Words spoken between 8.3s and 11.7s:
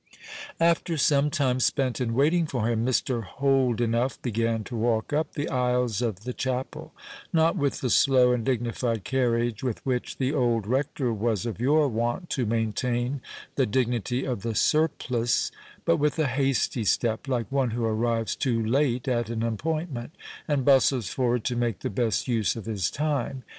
and dignified carriage with which the old Rector was of